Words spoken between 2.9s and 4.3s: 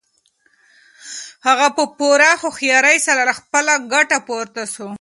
سره له خپل کټه